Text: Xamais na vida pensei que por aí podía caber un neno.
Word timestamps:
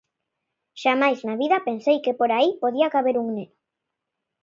Xamais 0.83 1.19
na 1.27 1.35
vida 1.41 1.65
pensei 1.67 1.97
que 2.05 2.17
por 2.19 2.29
aí 2.37 2.49
podía 2.63 2.93
caber 2.95 3.15
un 3.23 3.27
neno. 3.35 3.55